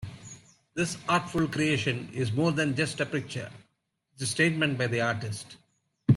This 0.73 0.97
artful 1.07 1.47
creation 1.47 2.09
is 2.11 2.31
more 2.31 2.51
than 2.51 2.75
just 2.75 2.99
a 2.99 3.05
picture, 3.05 3.51
it's 4.13 4.23
a 4.23 4.25
statement 4.25 4.79
by 4.79 4.87
the 4.87 5.01
artist. 5.01 5.57